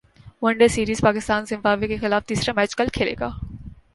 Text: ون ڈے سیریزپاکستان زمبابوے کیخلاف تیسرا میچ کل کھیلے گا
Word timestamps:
ون 0.41 0.57
ڈے 0.59 0.67
سیریزپاکستان 0.75 1.41
زمبابوے 1.49 1.87
کیخلاف 1.87 2.25
تیسرا 2.27 2.53
میچ 2.55 2.75
کل 2.75 2.87
کھیلے 2.93 3.13
گا 3.19 3.29